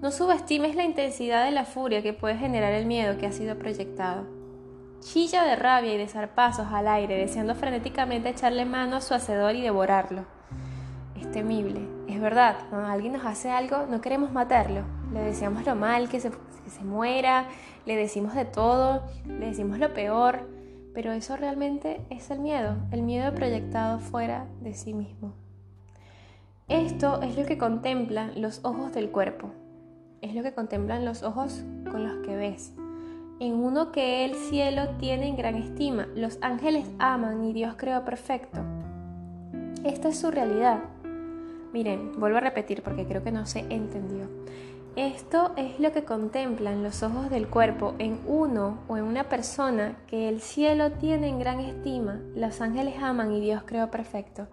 No 0.00 0.10
subestimes 0.10 0.74
la 0.74 0.84
intensidad 0.84 1.44
de 1.44 1.50
la 1.52 1.64
furia 1.64 2.02
que 2.02 2.12
puede 2.12 2.36
generar 2.36 2.72
el 2.72 2.86
miedo 2.86 3.18
que 3.18 3.26
ha 3.26 3.32
sido 3.32 3.56
proyectado. 3.58 4.26
Chilla 5.00 5.44
de 5.44 5.56
rabia 5.56 5.94
y 5.94 5.98
de 5.98 6.08
zarpazos 6.08 6.66
al 6.72 6.88
aire, 6.88 7.16
deseando 7.16 7.54
frenéticamente 7.54 8.28
echarle 8.28 8.64
mano 8.64 8.96
a 8.96 9.00
su 9.00 9.14
hacedor 9.14 9.54
y 9.54 9.62
devorarlo. 9.62 10.24
Es 11.20 11.30
temible, 11.30 11.80
es 12.08 12.20
verdad, 12.20 12.56
cuando 12.70 12.88
alguien 12.88 13.12
nos 13.12 13.24
hace 13.24 13.50
algo 13.50 13.86
no 13.86 14.00
queremos 14.00 14.32
matarlo, 14.32 14.82
le 15.12 15.20
deseamos 15.20 15.66
lo 15.66 15.74
mal, 15.74 16.08
que 16.08 16.18
se, 16.18 16.30
que 16.30 16.70
se 16.70 16.82
muera, 16.82 17.46
le 17.86 17.96
decimos 17.96 18.34
de 18.34 18.44
todo, 18.44 19.02
le 19.26 19.46
decimos 19.46 19.78
lo 19.78 19.92
peor, 19.92 20.48
pero 20.94 21.12
eso 21.12 21.36
realmente 21.36 22.00
es 22.10 22.30
el 22.30 22.40
miedo, 22.40 22.76
el 22.90 23.02
miedo 23.02 23.34
proyectado 23.34 23.98
fuera 23.98 24.46
de 24.60 24.74
sí 24.74 24.94
mismo. 24.94 25.34
Esto 26.68 27.20
es 27.22 27.36
lo 27.36 27.44
que 27.44 27.58
contemplan 27.58 28.40
los 28.40 28.64
ojos 28.64 28.92
del 28.92 29.10
cuerpo, 29.10 29.50
es 30.22 30.34
lo 30.34 30.42
que 30.42 30.54
contemplan 30.54 31.04
los 31.04 31.22
ojos 31.22 31.64
con 31.90 32.04
los 32.06 32.26
que 32.26 32.36
ves 32.36 32.72
en 33.40 33.54
uno 33.54 33.90
que 33.90 34.26
el 34.26 34.34
cielo 34.34 34.90
tiene 34.98 35.26
en 35.26 35.36
gran 35.36 35.56
estima. 35.56 36.06
Los 36.14 36.38
ángeles 36.42 36.86
aman 36.98 37.42
y 37.42 37.54
Dios 37.54 37.74
creó 37.76 38.04
perfecto. 38.04 38.60
Esta 39.82 40.10
es 40.10 40.20
su 40.20 40.30
realidad. 40.30 40.80
Miren, 41.72 42.18
vuelvo 42.18 42.38
a 42.38 42.40
repetir 42.40 42.82
porque 42.82 43.06
creo 43.06 43.22
que 43.22 43.30
no 43.30 43.46
se 43.46 43.60
entendió. 43.60 44.28
Esto 44.96 45.52
es 45.56 45.78
lo 45.78 45.92
que 45.92 46.04
contemplan 46.04 46.82
los 46.82 47.04
ojos 47.04 47.30
del 47.30 47.46
cuerpo 47.46 47.94
en 47.98 48.18
uno 48.26 48.80
o 48.88 48.96
en 48.96 49.04
una 49.04 49.28
persona 49.28 49.96
que 50.08 50.28
el 50.28 50.40
cielo 50.40 50.90
tiene 50.92 51.28
en 51.28 51.38
gran 51.38 51.60
estima. 51.60 52.20
Los 52.34 52.60
ángeles 52.60 53.00
aman 53.00 53.32
y 53.32 53.40
Dios 53.40 53.62
creó 53.64 53.88
perfecto. 53.90 54.48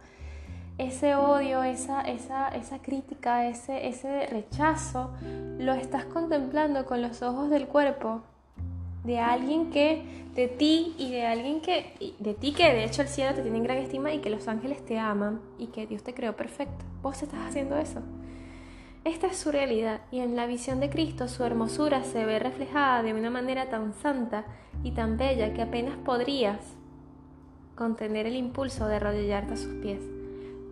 Ese 0.77 1.15
odio, 1.15 1.63
esa, 1.63 2.01
esa, 2.01 2.49
esa 2.49 2.79
crítica, 2.83 3.47
ese, 3.47 3.87
ese 3.87 4.27
rechazo, 4.27 5.09
lo 5.57 5.73
estás 5.73 6.05
contemplando 6.05 6.85
con 6.85 7.01
los 7.01 7.23
ojos 7.23 7.49
del 7.49 7.67
cuerpo 7.67 8.21
de 9.03 9.19
alguien 9.19 9.69
que, 9.71 10.25
de 10.35 10.47
ti 10.47 10.93
y 10.97 11.11
de 11.11 11.25
alguien 11.25 11.61
que, 11.61 12.15
de 12.19 12.33
ti 12.33 12.53
que 12.53 12.71
de 12.73 12.83
hecho 12.83 13.01
el 13.01 13.07
cielo 13.07 13.33
te 13.33 13.41
tiene 13.41 13.57
en 13.57 13.63
gran 13.63 13.77
estima 13.77 14.13
y 14.13 14.19
que 14.19 14.29
los 14.29 14.47
ángeles 14.47 14.85
te 14.85 14.99
aman 14.99 15.39
y 15.57 15.67
que 15.67 15.87
Dios 15.87 16.03
te 16.03 16.13
creó 16.13 16.35
perfecto. 16.35 16.85
Vos 17.01 17.21
estás 17.23 17.47
haciendo 17.47 17.77
eso. 17.77 18.01
Esta 19.03 19.27
es 19.27 19.37
su 19.37 19.51
realidad 19.51 20.01
y 20.11 20.19
en 20.19 20.35
la 20.35 20.45
visión 20.45 20.79
de 20.79 20.89
Cristo 20.89 21.27
su 21.27 21.43
hermosura 21.43 22.03
se 22.03 22.25
ve 22.25 22.39
reflejada 22.39 23.03
de 23.03 23.13
una 23.13 23.29
manera 23.29 23.69
tan 23.69 23.93
santa 23.93 24.45
y 24.83 24.91
tan 24.91 25.17
bella 25.17 25.53
que 25.53 25.61
apenas 25.61 25.95
podrías 25.97 26.59
contener 27.75 28.25
el 28.25 28.35
impulso 28.35 28.87
de 28.87 28.97
arrodillarte 28.97 29.53
a 29.53 29.57
sus 29.57 29.73
pies. 29.75 30.01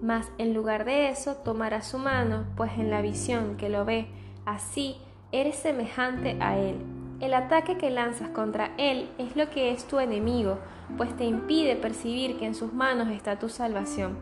Mas 0.02 0.30
en 0.38 0.54
lugar 0.54 0.84
de 0.84 1.10
eso 1.10 1.36
tomarás 1.38 1.88
su 1.88 1.98
mano, 1.98 2.46
pues 2.58 2.74
en 2.74 2.92
la 2.92 3.02
visión 3.02 3.56
que 3.56 3.70
lo 3.70 3.86
ve 3.86 4.08
así 4.46 4.98
eres 5.32 5.56
semejante 5.56 6.38
a 6.42 6.58
Él 6.58 6.95
el 7.22 7.34
ataque 7.34 7.78
que 7.78 7.90
lanzas 7.90 8.30
contra 8.30 8.72
él 8.78 9.10
es 9.18 9.36
lo 9.38 9.50
que 9.50 9.72
es 9.72 9.86
tu 9.86 10.00
enemigo, 10.00 10.60
pues 10.98 11.16
te 11.16 11.24
impide 11.24 11.76
percibir 11.78 12.38
que 12.38 12.46
en 12.46 12.56
sus 12.56 12.74
manos 12.74 13.08
está 13.10 13.40
tu 13.40 13.48
salvación. 13.48 14.18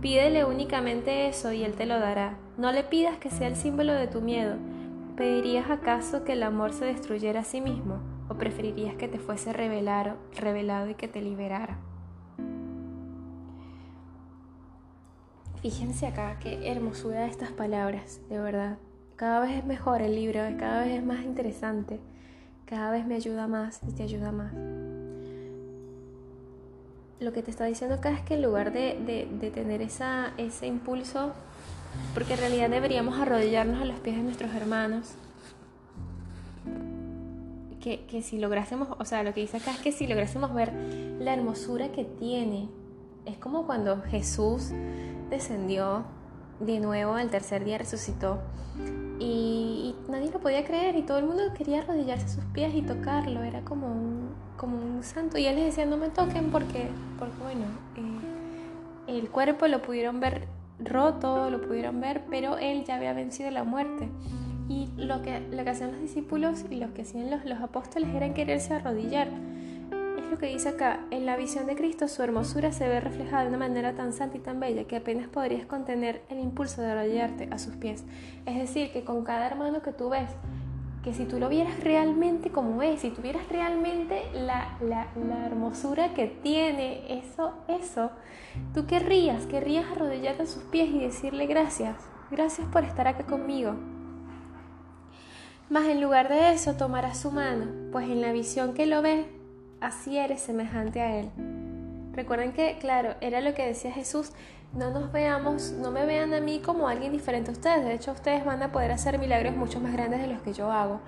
Pídele 0.00 0.44
únicamente 0.44 1.26
eso 1.26 1.52
y 1.52 1.64
él 1.64 1.74
te 1.74 1.86
lo 1.86 1.98
dará. 1.98 2.36
No 2.56 2.70
le 2.70 2.84
pidas 2.84 3.18
que 3.18 3.30
sea 3.30 3.48
el 3.48 3.56
símbolo 3.56 3.92
de 3.92 4.06
tu 4.06 4.20
miedo. 4.20 4.56
¿Pedirías 5.16 5.70
acaso 5.70 6.24
que 6.24 6.34
el 6.34 6.42
amor 6.44 6.72
se 6.72 6.84
destruyera 6.84 7.40
a 7.40 7.44
sí 7.44 7.60
mismo? 7.60 7.98
¿O 8.28 8.34
preferirías 8.34 8.94
que 8.94 9.08
te 9.08 9.18
fuese 9.18 9.52
revelado, 9.52 10.16
revelado 10.36 10.88
y 10.88 10.94
que 10.94 11.08
te 11.08 11.22
liberara? 11.22 11.78
Fíjense 15.62 16.06
acá 16.06 16.38
qué 16.38 16.70
hermosura 16.70 17.26
estas 17.26 17.50
palabras, 17.50 18.20
de 18.28 18.38
verdad. 18.38 18.78
Cada 19.16 19.40
vez 19.40 19.58
es 19.58 19.64
mejor 19.64 20.02
el 20.02 20.14
libro, 20.14 20.40
cada 20.58 20.84
vez 20.84 20.92
es 20.92 21.04
más 21.04 21.24
interesante 21.24 21.98
cada 22.66 22.90
vez 22.90 23.06
me 23.06 23.14
ayuda 23.14 23.46
más 23.46 23.80
y 23.88 23.92
te 23.92 24.02
ayuda 24.02 24.32
más. 24.32 24.52
Lo 27.18 27.32
que 27.32 27.42
te 27.42 27.50
está 27.50 27.64
diciendo 27.64 27.96
acá 27.96 28.10
es 28.10 28.20
que 28.20 28.34
en 28.34 28.42
lugar 28.42 28.72
de, 28.72 29.52
tener 29.54 29.80
esa, 29.80 30.32
ese 30.36 30.66
impulso, 30.66 31.32
porque 32.12 32.34
en 32.34 32.40
realidad 32.40 32.68
deberíamos 32.68 33.18
arrodillarnos 33.18 33.80
a 33.80 33.84
los 33.86 33.98
pies 34.00 34.16
de 34.16 34.22
nuestros 34.22 34.54
hermanos, 34.54 35.12
que, 37.80 38.04
que, 38.06 38.20
si 38.20 38.38
lográsemos, 38.38 38.88
o 38.98 39.04
sea, 39.04 39.22
lo 39.22 39.32
que 39.32 39.40
dice 39.40 39.58
acá 39.58 39.70
es 39.70 39.78
que 39.78 39.92
si 39.92 40.08
lográsemos 40.08 40.52
ver 40.52 40.72
la 41.20 41.32
hermosura 41.32 41.92
que 41.92 42.04
tiene, 42.04 42.68
es 43.24 43.38
como 43.38 43.64
cuando 43.64 44.02
Jesús 44.02 44.72
descendió 45.30 46.04
de 46.58 46.80
nuevo 46.80 47.14
al 47.14 47.30
tercer 47.30 47.64
día, 47.64 47.78
resucitó 47.78 48.40
y, 49.18 49.94
nadie 50.08 50.30
lo 50.30 50.40
podía 50.40 50.64
creer 50.64 50.96
y 50.96 51.02
todo 51.02 51.18
el 51.18 51.24
mundo 51.24 51.42
quería 51.56 51.80
arrodillarse 51.80 52.26
a 52.26 52.28
sus 52.28 52.44
pies 52.46 52.74
y 52.74 52.82
tocarlo, 52.82 53.42
era 53.42 53.62
como 53.62 53.86
un, 53.86 54.30
como 54.56 54.76
un 54.76 55.02
santo. 55.02 55.38
Y 55.38 55.46
él 55.46 55.56
les 55.56 55.66
decía, 55.66 55.86
no 55.86 55.96
me 55.96 56.08
toquen 56.08 56.50
porque, 56.50 56.88
porque 57.18 57.42
bueno, 57.42 57.64
eh, 57.96 59.18
el 59.18 59.30
cuerpo 59.30 59.66
lo 59.66 59.82
pudieron 59.82 60.20
ver 60.20 60.46
roto, 60.78 61.50
lo 61.50 61.60
pudieron 61.62 62.00
ver, 62.00 62.24
pero 62.30 62.58
él 62.58 62.84
ya 62.84 62.96
había 62.96 63.12
vencido 63.12 63.50
la 63.50 63.64
muerte. 63.64 64.08
Y 64.68 64.88
lo 64.96 65.22
que, 65.22 65.40
lo 65.40 65.64
que 65.64 65.70
hacían 65.70 65.92
los 65.92 66.00
discípulos 66.00 66.64
y 66.70 66.76
lo 66.76 66.92
que 66.92 67.02
hacían 67.02 67.30
los, 67.30 67.44
los 67.44 67.60
apóstoles 67.60 68.08
era 68.14 68.34
quererse 68.34 68.74
arrodillar 68.74 69.28
lo 70.36 70.40
que 70.40 70.48
dice 70.48 70.68
acá, 70.68 71.00
en 71.10 71.24
la 71.24 71.34
visión 71.34 71.64
de 71.64 71.76
Cristo 71.76 72.08
su 72.08 72.22
hermosura 72.22 72.70
se 72.70 72.86
ve 72.86 73.00
reflejada 73.00 73.44
de 73.44 73.48
una 73.48 73.56
manera 73.56 73.94
tan 73.94 74.12
santa 74.12 74.36
y 74.36 74.40
tan 74.40 74.60
bella 74.60 74.84
que 74.84 74.96
apenas 74.96 75.28
podrías 75.28 75.64
contener 75.64 76.20
el 76.28 76.40
impulso 76.40 76.82
de 76.82 76.90
arrodillarte 76.90 77.48
a 77.50 77.58
sus 77.58 77.76
pies. 77.76 78.04
Es 78.44 78.58
decir, 78.58 78.92
que 78.92 79.02
con 79.02 79.24
cada 79.24 79.46
hermano 79.46 79.80
que 79.80 79.94
tú 79.94 80.10
ves, 80.10 80.28
que 81.02 81.14
si 81.14 81.24
tú 81.24 81.38
lo 81.38 81.48
vieras 81.48 81.82
realmente 81.82 82.50
como 82.50 82.82
es, 82.82 83.00
si 83.00 83.08
tuvieras 83.08 83.48
realmente 83.48 84.24
la, 84.34 84.76
la, 84.82 85.06
hermosura 85.46 86.12
que 86.12 86.26
tiene, 86.26 87.18
eso, 87.18 87.54
eso, 87.66 88.10
tú 88.74 88.86
querrías, 88.86 89.46
querrías 89.46 89.90
arrodillarte 89.90 90.42
a 90.42 90.46
sus 90.46 90.64
pies 90.64 90.90
y 90.90 90.98
decirle 90.98 91.46
gracias, 91.46 91.96
gracias 92.30 92.68
por 92.68 92.84
estar 92.84 93.08
acá 93.08 93.24
conmigo. 93.24 93.74
Mas 95.70 95.86
en 95.86 96.02
lugar 96.02 96.28
de 96.28 96.52
eso 96.52 96.74
tomarás 96.74 97.20
su 97.20 97.30
mano, 97.30 97.90
pues 97.90 98.06
en 98.06 98.20
la 98.20 98.32
visión 98.32 98.74
que 98.74 98.84
lo 98.84 99.00
ves 99.00 99.24
así 99.80 100.18
eres 100.18 100.40
semejante 100.40 101.00
a 101.00 101.18
Él. 101.18 101.30
Recuerden 102.12 102.52
que, 102.52 102.78
claro, 102.78 103.14
era 103.20 103.40
lo 103.40 103.54
que 103.54 103.66
decía 103.66 103.92
Jesús, 103.92 104.32
no 104.72 104.90
nos 104.90 105.12
veamos, 105.12 105.72
no 105.72 105.90
me 105.90 106.06
vean 106.06 106.34
a 106.34 106.40
mí 106.40 106.60
como 106.60 106.88
alguien 106.88 107.12
diferente 107.12 107.50
a 107.50 107.52
ustedes, 107.52 107.84
de 107.84 107.94
hecho 107.94 108.12
ustedes 108.12 108.44
van 108.44 108.62
a 108.62 108.72
poder 108.72 108.92
hacer 108.92 109.18
milagros 109.18 109.56
mucho 109.56 109.80
más 109.80 109.92
grandes 109.92 110.20
de 110.20 110.28
los 110.28 110.40
que 110.42 110.52
yo 110.52 110.70
hago. 110.70 111.00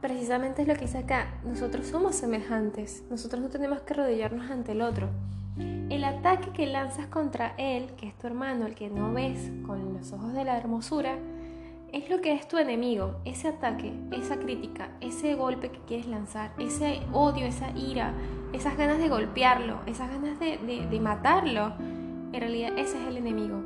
Precisamente 0.00 0.62
es 0.62 0.68
lo 0.68 0.74
que 0.74 0.82
dice 0.82 0.98
acá, 0.98 1.34
nosotros 1.44 1.86
somos 1.86 2.14
semejantes, 2.14 3.02
nosotros 3.10 3.42
no 3.42 3.48
tenemos 3.48 3.80
que 3.80 3.92
arrodillarnos 3.92 4.50
ante 4.50 4.72
el 4.72 4.82
otro. 4.82 5.08
El 5.58 6.04
ataque 6.04 6.50
que 6.52 6.66
lanzas 6.66 7.06
contra 7.06 7.54
él, 7.58 7.90
que 7.96 8.06
es 8.06 8.16
tu 8.16 8.26
hermano, 8.26 8.66
el 8.66 8.74
que 8.74 8.88
no 8.88 9.12
ves 9.12 9.50
con 9.66 9.94
los 9.94 10.12
ojos 10.12 10.32
de 10.32 10.44
la 10.44 10.56
hermosura, 10.56 11.18
es 11.92 12.08
lo 12.08 12.20
que 12.20 12.32
es 12.32 12.46
tu 12.46 12.58
enemigo, 12.58 13.16
ese 13.24 13.48
ataque, 13.48 13.92
esa 14.12 14.38
crítica, 14.38 14.90
ese 15.00 15.34
golpe 15.34 15.70
que 15.70 15.80
quieres 15.80 16.06
lanzar, 16.06 16.52
ese 16.58 17.00
odio, 17.12 17.46
esa 17.46 17.70
ira, 17.76 18.14
esas 18.52 18.76
ganas 18.76 18.98
de 18.98 19.08
golpearlo, 19.08 19.80
esas 19.86 20.10
ganas 20.10 20.38
de, 20.38 21.00
matarlo. 21.00 21.72
En 22.32 22.40
realidad 22.40 22.78
ese 22.78 23.00
es 23.00 23.08
el 23.08 23.16
enemigo. 23.16 23.62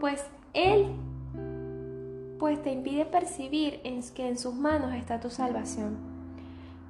pues 0.00 0.24
Él 0.54 0.86
pues 2.38 2.60
te 2.60 2.72
impide 2.72 3.04
percibir 3.04 3.80
en 3.84 4.02
que 4.14 4.28
en 4.28 4.36
sus 4.36 4.54
manos 4.54 4.94
está 4.94 5.20
tu 5.20 5.30
salvación. 5.30 5.96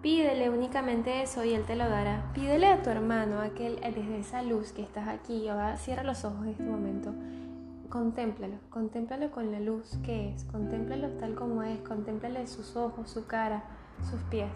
Pídele 0.00 0.48
únicamente 0.50 1.22
eso 1.22 1.44
y 1.44 1.52
Él 1.52 1.64
te 1.64 1.76
lo 1.76 1.88
dará. 1.88 2.32
Pídele 2.34 2.66
a 2.66 2.82
tu 2.82 2.90
hermano, 2.90 3.40
aquel 3.40 3.76
desde 3.76 4.18
esa 4.18 4.42
luz 4.42 4.72
que 4.72 4.82
estás 4.82 5.08
aquí, 5.08 5.48
ahora 5.48 5.76
cierra 5.76 6.02
los 6.04 6.24
ojos 6.24 6.44
en 6.44 6.48
este 6.48 6.64
momento. 6.64 7.12
Contémplalo, 7.92 8.56
contémplalo 8.70 9.30
con 9.30 9.52
la 9.52 9.60
luz 9.60 9.98
que 10.02 10.30
es, 10.30 10.44
contémplalo 10.44 11.10
tal 11.18 11.34
como 11.34 11.62
es, 11.62 11.78
contémplale 11.80 12.46
sus 12.46 12.74
ojos, 12.74 13.10
su 13.10 13.26
cara, 13.26 13.64
sus 14.10 14.18
pies. 14.30 14.50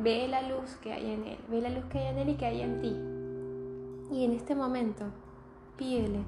Ve 0.00 0.28
la 0.28 0.42
luz 0.42 0.76
que 0.76 0.92
hay 0.92 1.10
en 1.10 1.24
Él, 1.24 1.38
ve 1.50 1.60
la 1.60 1.70
luz 1.70 1.84
que 1.86 1.98
hay 1.98 2.06
en 2.06 2.18
Él 2.18 2.28
y 2.28 2.34
que 2.36 2.46
hay 2.46 2.60
en 2.60 2.80
ti. 2.80 4.14
Y 4.14 4.24
en 4.24 4.30
este 4.30 4.54
momento, 4.54 5.06
pídele, 5.76 6.20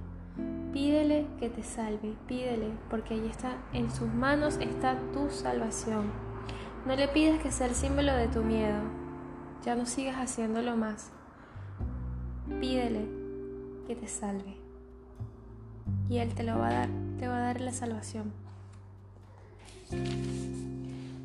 pídele 0.72 1.28
que 1.38 1.48
te 1.50 1.62
salve, 1.62 2.16
pídele, 2.26 2.72
porque 2.90 3.14
ahí 3.14 3.28
está, 3.28 3.56
en 3.72 3.92
sus 3.92 4.12
manos 4.12 4.56
está 4.56 4.98
tu 5.12 5.30
salvación. 5.30 6.10
No 6.84 6.96
le 6.96 7.06
pidas 7.06 7.40
que 7.40 7.52
sea 7.52 7.68
el 7.68 7.76
símbolo 7.76 8.12
de 8.12 8.26
tu 8.26 8.42
miedo, 8.42 8.80
ya 9.62 9.76
no 9.76 9.86
sigas 9.86 10.16
haciéndolo 10.16 10.76
más. 10.76 11.12
Pídele 12.58 13.06
que 13.86 13.94
te 13.94 14.08
salve. 14.08 14.63
Y 16.08 16.18
Él 16.18 16.34
te 16.34 16.42
lo 16.42 16.58
va 16.58 16.68
a 16.68 16.72
dar, 16.72 16.88
te 17.18 17.28
va 17.28 17.36
a 17.36 17.40
dar 17.40 17.60
la 17.60 17.72
salvación. 17.72 18.32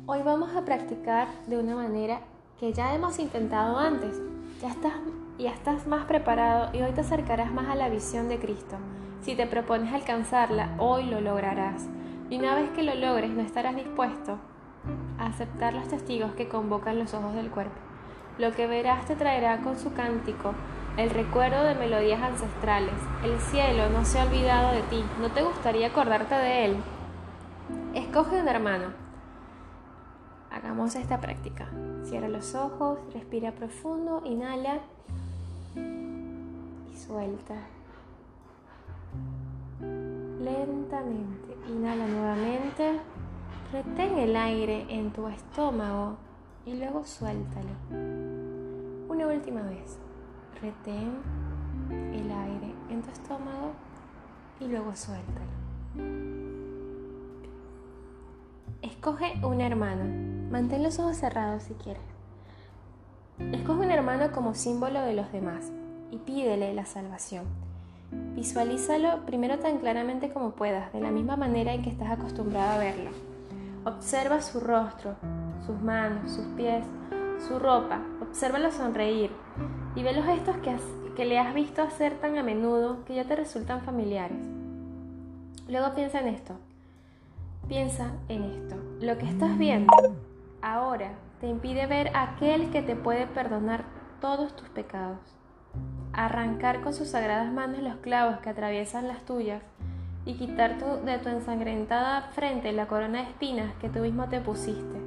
Hoy 0.06 0.22
vamos 0.22 0.56
a 0.56 0.64
practicar 0.64 1.28
de 1.46 1.58
una 1.58 1.74
manera 1.76 2.20
que 2.58 2.72
ya 2.72 2.94
hemos 2.94 3.18
intentado 3.18 3.78
antes. 3.78 4.20
Ya 4.60 4.70
estás, 4.70 4.92
ya 5.38 5.50
estás 5.50 5.86
más 5.86 6.04
preparado 6.04 6.76
y 6.76 6.82
hoy 6.82 6.92
te 6.92 7.00
acercarás 7.00 7.52
más 7.52 7.68
a 7.68 7.74
la 7.74 7.88
visión 7.88 8.28
de 8.28 8.38
Cristo. 8.38 8.76
Si 9.22 9.34
te 9.34 9.46
propones 9.46 9.92
alcanzarla, 9.92 10.74
hoy 10.78 11.04
lo 11.04 11.20
lograrás. 11.20 11.86
Y 12.28 12.38
una 12.38 12.54
vez 12.54 12.70
que 12.70 12.82
lo 12.82 12.94
logres, 12.94 13.30
no 13.30 13.42
estarás 13.42 13.76
dispuesto 13.76 14.38
a 15.18 15.26
aceptar 15.26 15.74
los 15.74 15.88
testigos 15.88 16.32
que 16.32 16.48
convocan 16.48 16.98
los 16.98 17.14
ojos 17.14 17.34
del 17.34 17.50
cuerpo. 17.50 17.78
Lo 18.38 18.52
que 18.52 18.66
verás 18.66 19.06
te 19.06 19.16
traerá 19.16 19.58
con 19.58 19.78
su 19.78 19.92
cántico 19.92 20.54
el 20.96 21.10
recuerdo 21.10 21.64
de 21.64 21.74
melodías 21.74 22.22
ancestrales. 22.22 22.94
El 23.24 23.38
cielo 23.40 23.88
no 23.90 24.04
se 24.04 24.20
ha 24.20 24.24
olvidado 24.24 24.72
de 24.72 24.82
ti. 24.82 25.04
¿No 25.20 25.30
te 25.30 25.42
gustaría 25.42 25.88
acordarte 25.88 26.34
de 26.34 26.64
él? 26.66 26.76
Escoge 27.94 28.40
un 28.40 28.48
hermano 28.48 29.10
Hagamos 30.50 30.96
esta 30.96 31.20
práctica. 31.20 31.68
Cierra 32.02 32.28
los 32.28 32.56
ojos, 32.56 32.98
respira 33.14 33.52
profundo, 33.52 34.20
inhala 34.24 34.80
y 35.76 36.96
suelta. 36.96 37.54
Lentamente, 40.40 41.56
inhala 41.68 42.04
nuevamente, 42.06 42.98
retén 43.72 44.18
el 44.18 44.34
aire 44.34 44.86
en 44.88 45.12
tu 45.12 45.28
estómago 45.28 46.16
y 46.66 46.74
luego 46.74 47.04
suéltalo. 47.04 47.70
Una 49.08 49.28
última 49.28 49.62
vez, 49.62 50.00
retén 50.60 51.18
el 51.90 52.30
aire 52.30 52.74
en 52.90 53.02
tu 53.02 53.10
estómago 53.10 53.72
y 54.60 54.68
luego 54.68 54.94
suéltalo. 54.94 55.60
Escoge 58.82 59.34
un 59.44 59.60
hermano 59.60 60.30
Mantén 60.50 60.82
los 60.82 60.98
ojos 60.98 61.16
cerrados 61.16 61.62
si 61.62 61.74
quieres. 61.74 62.02
Escoge 63.52 63.82
un 63.82 63.92
hermano 63.92 64.32
como 64.32 64.54
símbolo 64.54 65.00
de 65.02 65.14
los 65.14 65.30
demás 65.30 65.70
y 66.10 66.18
pídele 66.18 66.74
la 66.74 66.86
salvación. 66.86 67.44
Visualízalo 68.34 69.24
primero 69.26 69.60
tan 69.60 69.78
claramente 69.78 70.32
como 70.32 70.50
puedas, 70.50 70.92
de 70.92 71.00
la 71.00 71.12
misma 71.12 71.36
manera 71.36 71.72
en 71.72 71.82
que 71.82 71.90
estás 71.90 72.10
acostumbrado 72.10 72.72
a 72.72 72.78
verlo. 72.78 73.10
Observa 73.84 74.42
su 74.42 74.58
rostro, 74.58 75.14
sus 75.64 75.80
manos, 75.80 76.32
sus 76.32 76.46
pies, 76.56 76.84
su 77.46 77.60
ropa. 77.60 78.02
Obsérvalo 78.20 78.72
sonreír 78.72 79.30
y 79.94 80.02
ve 80.02 80.12
los 80.12 80.24
gestos 80.24 80.56
que, 80.58 80.76
que 81.16 81.24
le 81.24 81.38
has 81.38 81.54
visto 81.54 81.82
hacer 81.82 82.14
tan 82.20 82.38
a 82.38 82.42
menudo 82.42 83.04
que 83.04 83.14
ya 83.14 83.24
te 83.24 83.36
resultan 83.36 83.82
familiares. 83.82 84.38
Luego 85.68 85.94
piensa 85.94 86.20
en 86.20 86.28
esto. 86.28 86.54
Piensa 87.68 88.12
en 88.28 88.44
esto. 88.44 88.76
Lo 89.00 89.18
que 89.18 89.26
estás 89.26 89.56
viendo 89.56 89.92
ahora 90.62 91.12
te 91.40 91.48
impide 91.48 91.86
ver 91.86 92.10
aquel 92.14 92.70
que 92.70 92.82
te 92.82 92.96
puede 92.96 93.26
perdonar 93.26 93.84
todos 94.20 94.54
tus 94.54 94.68
pecados, 94.68 95.18
arrancar 96.12 96.82
con 96.82 96.92
sus 96.92 97.08
sagradas 97.08 97.52
manos 97.52 97.82
los 97.82 97.96
clavos 97.96 98.38
que 98.40 98.50
atraviesan 98.50 99.08
las 99.08 99.24
tuyas 99.24 99.62
y 100.26 100.34
quitar 100.34 100.78
de 101.04 101.18
tu 101.18 101.28
ensangrentada 101.28 102.22
frente 102.32 102.72
la 102.72 102.88
corona 102.88 103.22
de 103.22 103.30
espinas 103.30 103.72
que 103.80 103.88
tú 103.88 104.00
mismo 104.00 104.28
te 104.28 104.40
pusiste. 104.40 105.00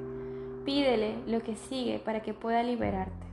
Pídele 0.65 1.17
lo 1.27 1.41
que 1.41 1.55
sigue 1.55 1.99
para 1.99 2.21
que 2.21 2.33
pueda 2.33 2.63
liberarte. 2.63 3.32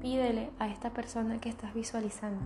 Pídele 0.00 0.50
a 0.58 0.68
esta 0.68 0.90
persona 0.90 1.40
que 1.40 1.48
estás 1.48 1.74
visualizando. 1.74 2.40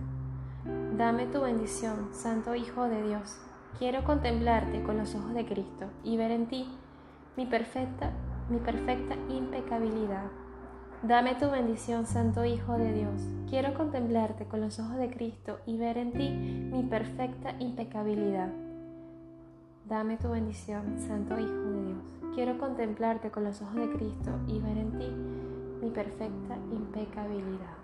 Dame 0.97 1.27
tu 1.27 1.41
bendición, 1.41 2.09
Santo 2.13 2.55
Hijo 2.55 2.85
de 2.85 3.03
Dios. 3.03 3.37
Quiero 3.77 4.03
contemplarte 4.03 4.81
con 4.83 4.97
los 4.97 5.13
ojos 5.15 5.33
de 5.33 5.45
Cristo 5.45 5.87
y 6.03 6.17
ver 6.17 6.31
en 6.31 6.47
ti 6.47 6.67
mi 7.35 7.45
perfecta 7.45 8.11
mi 8.49 8.59
perfecta 8.59 9.15
impecabilidad. 9.29 10.25
Dame 11.01 11.35
tu 11.35 11.49
bendición, 11.49 12.05
Santo 12.05 12.45
Hijo 12.45 12.77
de 12.77 12.93
Dios. 12.93 13.21
Quiero 13.49 13.73
contemplarte 13.73 14.45
con 14.45 14.61
los 14.61 14.79
ojos 14.79 14.97
de 14.97 15.09
Cristo 15.09 15.59
y 15.65 15.77
ver 15.77 15.97
en 15.97 16.13
ti 16.13 16.29
mi 16.29 16.83
perfecta 16.83 17.55
impecabilidad. 17.59 18.49
Dame 19.87 20.17
tu 20.17 20.29
bendición, 20.29 20.99
Santo 20.99 21.39
Hijo 21.39 21.51
de 21.51 21.85
Dios. 21.85 22.35
Quiero 22.35 22.57
contemplarte 22.57 23.31
con 23.31 23.43
los 23.43 23.61
ojos 23.61 23.75
de 23.75 23.91
Cristo 23.91 24.31
y 24.47 24.59
ver 24.59 24.77
en 24.77 24.97
ti 24.97 25.32
mi 25.83 25.89
perfecta 25.89 26.55
impecabilidad. 26.71 27.75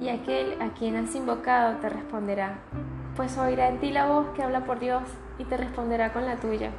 Y 0.00 0.08
aquel 0.08 0.60
a 0.60 0.70
quien 0.74 0.96
has 0.96 1.14
invocado 1.14 1.78
te 1.78 1.88
responderá, 1.88 2.58
pues 3.16 3.36
oirá 3.38 3.68
en 3.68 3.78
ti 3.78 3.90
la 3.90 4.06
voz 4.06 4.28
que 4.34 4.42
habla 4.42 4.64
por 4.64 4.80
Dios 4.80 5.02
y 5.38 5.44
te 5.44 5.56
responderá 5.56 6.12
con 6.12 6.24
la 6.24 6.36
tuya. 6.36 6.70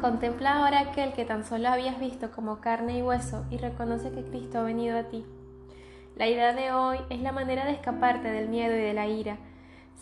Contempla 0.00 0.56
ahora 0.56 0.80
aquel 0.80 1.12
que 1.12 1.24
tan 1.24 1.44
solo 1.44 1.68
habías 1.68 1.98
visto 2.00 2.30
como 2.32 2.60
carne 2.60 2.98
y 2.98 3.02
hueso 3.02 3.44
y 3.50 3.58
reconoce 3.58 4.10
que 4.10 4.24
Cristo 4.24 4.58
ha 4.58 4.62
venido 4.62 4.98
a 4.98 5.04
ti. 5.04 5.24
La 6.16 6.26
idea 6.26 6.52
de 6.52 6.72
hoy 6.72 6.98
es 7.10 7.20
la 7.20 7.32
manera 7.32 7.64
de 7.64 7.72
escaparte 7.72 8.28
del 8.28 8.48
miedo 8.48 8.74
y 8.74 8.80
de 8.80 8.92
la 8.92 9.06
ira. 9.06 9.36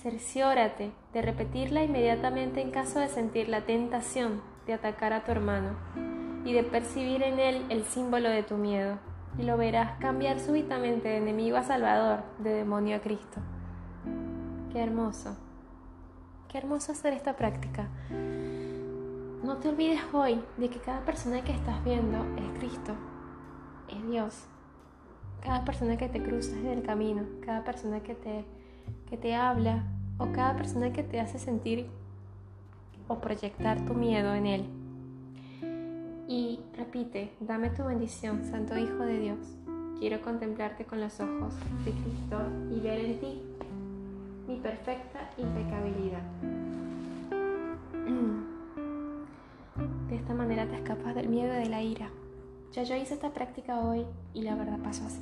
Cerciórate 0.03 0.93
de 1.13 1.23
repetirla 1.23 1.83
inmediatamente 1.85 2.63
en 2.63 2.71
caso 2.71 3.01
de 3.01 3.09
sentir 3.09 3.49
la 3.49 3.63
tentación 3.63 4.41
de 4.67 4.75
atacar 4.75 5.13
a 5.13 5.25
tu 5.25 5.31
hermano 5.31 5.77
y 6.47 6.53
de 6.53 6.63
percibir 6.63 7.25
en 7.25 7.41
él 7.41 7.67
el 7.71 7.83
símbolo 7.85 8.31
de 8.31 8.45
tu 8.45 8.57
miedo, 8.57 8.99
y 9.37 9.43
lo 9.43 9.57
verás 9.57 9.99
cambiar 9.99 10.39
súbitamente 10.39 11.09
de 11.09 11.17
enemigo 11.17 11.57
a 11.57 11.65
salvador, 11.65 12.23
de 12.39 12.51
demonio 12.51 12.97
a 12.97 13.01
Cristo. 13.01 13.41
Qué 14.73 14.81
hermoso, 14.81 15.37
qué 16.49 16.59
hermoso 16.59 16.93
hacer 16.93 17.15
esta 17.15 17.35
práctica. 17.35 17.89
No 19.43 19.57
te 19.57 19.69
olvides 19.69 20.01
hoy 20.13 20.41
de 20.57 20.71
que 20.71 20.79
cada 20.79 21.01
persona 21.01 21.43
que 21.43 21.51
estás 21.51 21.83
viendo 21.85 22.19
es 22.37 22.59
Cristo, 22.61 22.93
es 23.89 24.09
Dios. 24.09 24.45
Cada 25.43 25.65
persona 25.65 25.97
que 25.97 26.09
te 26.09 26.23
cruza 26.23 26.57
en 26.57 26.69
el 26.69 26.83
camino, 26.85 27.25
cada 27.45 27.65
persona 27.65 28.05
que 28.05 28.15
te, 28.15 28.45
que 29.09 29.17
te 29.17 29.35
habla 29.35 29.83
o 30.19 30.31
cada 30.31 30.55
persona 30.57 30.93
que 30.93 31.03
te 31.03 31.19
hace 31.19 31.41
sentir 31.41 31.89
o 33.09 33.19
proyectar 33.19 33.85
tu 33.85 33.95
miedo 33.95 34.33
en 34.33 34.47
Él. 34.47 34.86
Y 36.29 36.59
repite, 36.77 37.33
dame 37.41 37.71
tu 37.71 37.85
bendición, 37.85 38.45
Santo 38.45 38.77
Hijo 38.77 39.05
de 39.05 39.19
Dios. 39.19 39.39
Quiero 39.99 40.21
contemplarte 40.23 40.85
con 40.85 41.01
los 41.01 41.21
ojos 41.21 41.55
de 41.85 41.93
Cristo 41.93 42.39
y 42.71 42.81
ver 42.81 43.01
en 43.01 43.21
ti 43.21 43.43
mi 44.49 44.57
perfecta 44.57 45.31
impecabilidad. 45.39 46.23
De 50.09 50.17
esta 50.17 50.35
manera 50.35 50.67
te 50.67 50.77
escapas 50.77 51.15
del 51.15 51.29
miedo 51.29 51.53
y 51.55 51.59
de 51.59 51.69
la 51.69 51.83
ira. 51.83 52.09
Ya 52.73 52.83
yo 52.83 52.95
hice 52.97 53.15
esta 53.15 53.31
práctica 53.31 53.81
hoy 53.81 54.05
y 54.35 54.43
la 54.43 54.55
verdad 54.55 54.79
pasó 54.83 55.05
así. 55.05 55.21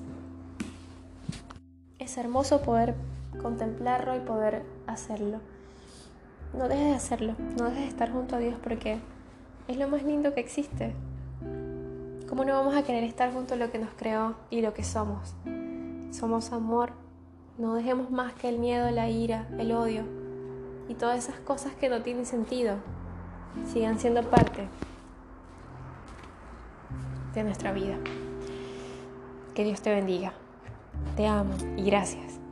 Es 1.99 2.17
hermoso 2.17 2.62
poder 2.62 2.95
contemplarlo 3.40 4.17
y 4.17 4.21
poder 4.21 4.62
hacerlo. 4.87 5.40
No 6.57 6.69
dejes 6.69 6.87
de 6.87 6.95
hacerlo, 6.95 7.35
no 7.59 7.64
dejes 7.64 7.83
de 7.83 7.88
estar 7.88 8.12
junto 8.12 8.37
a 8.37 8.38
Dios 8.38 8.57
porque 8.62 8.99
es 9.68 9.77
lo 9.77 9.88
más 9.88 10.03
lindo 10.03 10.35
que 10.35 10.40
existe. 10.40 10.92
¿Cómo 12.29 12.44
no 12.44 12.55
vamos 12.55 12.74
a 12.74 12.83
querer 12.83 13.05
estar 13.05 13.33
junto 13.33 13.55
a 13.55 13.57
lo 13.57 13.70
que 13.70 13.79
nos 13.79 13.90
creó 13.96 14.35
y 14.50 14.61
lo 14.61 14.74
que 14.74 14.85
somos? 14.85 15.35
Somos 16.11 16.53
amor. 16.53 16.92
No 17.59 17.74
dejemos 17.74 18.11
más 18.11 18.33
que 18.35 18.48
el 18.48 18.59
miedo, 18.59 18.90
la 18.90 19.09
ira, 19.09 19.46
el 19.59 19.72
odio 19.72 20.05
y 20.88 20.94
todas 20.94 21.18
esas 21.18 21.40
cosas 21.40 21.72
que 21.74 21.88
no 21.88 22.03
tienen 22.03 22.27
sentido 22.27 22.77
sigan 23.72 23.98
siendo 23.98 24.22
parte 24.22 24.68
de 27.35 27.44
nuestra 27.44 27.72
vida. 27.72 27.96
Que 29.55 29.64
Dios 29.64 29.81
te 29.81 29.94
bendiga. 29.94 30.33
Te 31.16 31.27
amo 31.27 31.55
y 31.77 31.85
gracias. 31.85 32.43